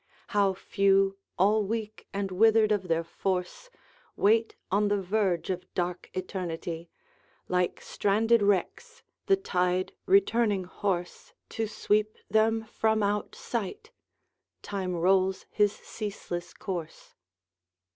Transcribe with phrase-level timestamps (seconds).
[0.29, 3.69] How few, all weak and withered of their force,
[4.15, 6.89] Wait on the verge of dark eternity,
[7.47, 13.91] Like stranded wrecks, the tide returning hoarse, To sweep them from out sight!
[14.63, 17.13] Time rolls his ceaseless course.